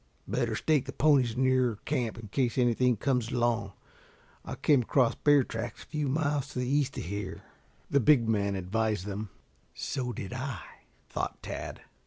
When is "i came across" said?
4.43-5.13